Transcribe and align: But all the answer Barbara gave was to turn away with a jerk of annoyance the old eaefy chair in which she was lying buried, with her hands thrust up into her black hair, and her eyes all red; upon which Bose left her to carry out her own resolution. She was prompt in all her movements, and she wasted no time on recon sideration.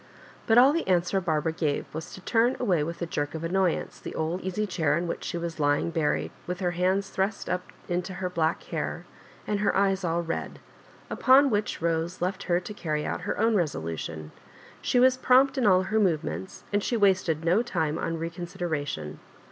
But 0.47 0.57
all 0.57 0.73
the 0.73 0.87
answer 0.87 1.21
Barbara 1.21 1.51
gave 1.51 1.85
was 1.93 2.11
to 2.15 2.21
turn 2.21 2.55
away 2.59 2.83
with 2.83 3.03
a 3.03 3.05
jerk 3.05 3.35
of 3.35 3.43
annoyance 3.43 3.99
the 3.99 4.15
old 4.15 4.41
eaefy 4.41 4.67
chair 4.67 4.97
in 4.97 5.07
which 5.07 5.23
she 5.23 5.37
was 5.37 5.59
lying 5.59 5.91
buried, 5.91 6.31
with 6.47 6.59
her 6.59 6.71
hands 6.71 7.11
thrust 7.11 7.47
up 7.47 7.71
into 7.87 8.15
her 8.15 8.27
black 8.27 8.63
hair, 8.63 9.05
and 9.45 9.59
her 9.59 9.75
eyes 9.77 10.03
all 10.03 10.23
red; 10.23 10.57
upon 11.07 11.51
which 11.51 11.79
Bose 11.81 12.19
left 12.19 12.41
her 12.49 12.59
to 12.59 12.73
carry 12.73 13.05
out 13.05 13.21
her 13.21 13.37
own 13.39 13.53
resolution. 13.53 14.31
She 14.81 14.99
was 14.99 15.17
prompt 15.17 15.55
in 15.55 15.67
all 15.67 15.83
her 15.83 15.99
movements, 15.99 16.63
and 16.73 16.83
she 16.83 16.97
wasted 16.97 17.45
no 17.45 17.61
time 17.61 17.99
on 17.99 18.17
recon 18.17 18.47
sideration. 18.47 19.17